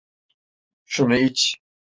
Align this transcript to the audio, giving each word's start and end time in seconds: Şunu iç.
Şunu 0.85 1.15
iç. 1.15 1.59